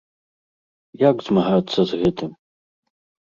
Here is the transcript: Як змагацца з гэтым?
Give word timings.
Як 1.09 1.15
змагацца 1.27 1.79
з 1.91 1.99
гэтым? 2.05 2.31